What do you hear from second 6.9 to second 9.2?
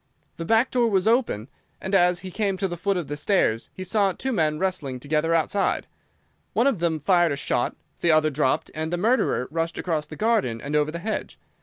fired a shot, the other dropped, and the